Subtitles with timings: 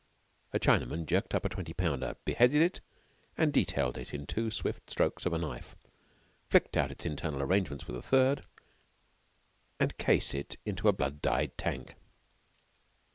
[0.51, 2.81] A Chinaman jerked up a twenty pounder, beheaded
[3.37, 5.75] and detailed it with two swift strokes of a knife,
[6.49, 8.43] flicked out its internal arrangements with a third,
[9.79, 11.93] and case it into a blood dyed tank.